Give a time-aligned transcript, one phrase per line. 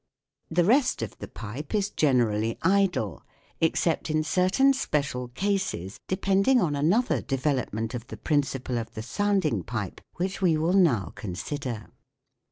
[0.49, 3.21] The rest of the pipe is generally idle;
[3.59, 9.61] except in certain special cases depending on another development of the principle of the sounding
[9.61, 11.91] pipe, which we will now consider.